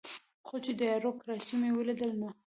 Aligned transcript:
خو 0.47 0.55
چې 0.65 0.71
د 0.79 0.81
یارو 0.91 1.11
کراچۍ 1.19 1.55
مې 1.61 1.69
ولېده 1.77 2.07
نو 2.19 2.29